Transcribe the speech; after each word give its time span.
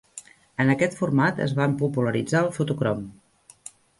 En 0.63 0.71
aquest 0.73 0.95
format, 1.01 1.41
es 1.45 1.53
van 1.59 1.77
popularitzar 1.83 2.43
el 2.47 2.51
fotocrom. 2.57 3.07